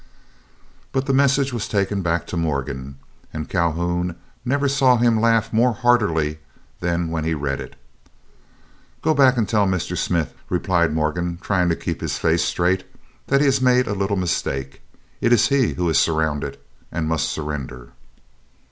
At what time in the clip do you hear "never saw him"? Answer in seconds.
4.43-5.21